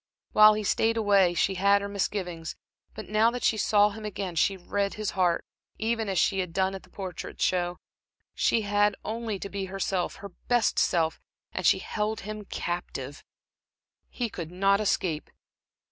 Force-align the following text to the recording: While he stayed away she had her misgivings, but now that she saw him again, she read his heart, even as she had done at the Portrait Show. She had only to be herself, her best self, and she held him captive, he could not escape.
While 0.31 0.55
he 0.55 0.63
stayed 0.63 0.97
away 0.97 1.35
she 1.35 1.53
had 1.53 1.79
her 1.83 1.87
misgivings, 1.87 2.55
but 2.95 3.07
now 3.07 3.29
that 3.29 3.43
she 3.43 3.55
saw 3.55 3.91
him 3.91 4.03
again, 4.03 4.35
she 4.35 4.57
read 4.57 4.95
his 4.95 5.11
heart, 5.11 5.45
even 5.77 6.09
as 6.09 6.17
she 6.17 6.39
had 6.39 6.53
done 6.53 6.73
at 6.73 6.81
the 6.81 6.89
Portrait 6.89 7.39
Show. 7.39 7.77
She 8.33 8.61
had 8.61 8.95
only 9.05 9.37
to 9.37 9.47
be 9.47 9.65
herself, 9.65 10.15
her 10.15 10.29
best 10.47 10.79
self, 10.79 11.19
and 11.51 11.67
she 11.67 11.77
held 11.77 12.21
him 12.21 12.45
captive, 12.45 13.23
he 14.09 14.27
could 14.27 14.49
not 14.49 14.81
escape. 14.81 15.29